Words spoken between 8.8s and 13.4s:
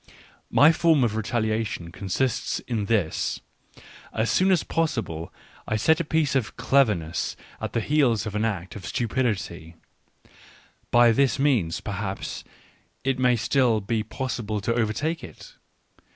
stupidity; by this means perhaps it may